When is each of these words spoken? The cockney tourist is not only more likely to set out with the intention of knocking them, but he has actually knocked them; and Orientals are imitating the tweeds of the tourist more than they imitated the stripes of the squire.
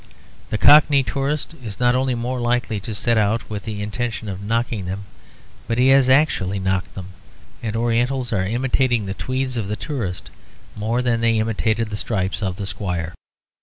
The 0.49 0.57
cockney 0.57 1.03
tourist 1.03 1.53
is 1.63 1.79
not 1.79 1.93
only 1.93 2.15
more 2.15 2.39
likely 2.39 2.79
to 2.79 2.95
set 2.95 3.19
out 3.19 3.47
with 3.51 3.65
the 3.65 3.83
intention 3.83 4.29
of 4.29 4.41
knocking 4.41 4.87
them, 4.87 5.03
but 5.67 5.77
he 5.77 5.89
has 5.89 6.09
actually 6.09 6.57
knocked 6.57 6.95
them; 6.95 7.09
and 7.61 7.75
Orientals 7.75 8.33
are 8.33 8.43
imitating 8.47 9.05
the 9.05 9.13
tweeds 9.13 9.57
of 9.57 9.67
the 9.67 9.75
tourist 9.75 10.31
more 10.75 11.03
than 11.03 11.21
they 11.21 11.37
imitated 11.37 11.91
the 11.91 11.97
stripes 12.01 12.41
of 12.41 12.55
the 12.55 12.65
squire. 12.65 13.13